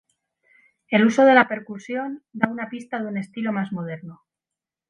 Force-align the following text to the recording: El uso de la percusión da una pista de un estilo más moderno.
El 0.89 1.05
uso 1.05 1.25
de 1.25 1.35
la 1.35 1.47
percusión 1.47 2.23
da 2.33 2.49
una 2.49 2.71
pista 2.71 2.99
de 2.99 3.05
un 3.05 3.19
estilo 3.19 3.53
más 3.53 3.71
moderno. 3.71 4.23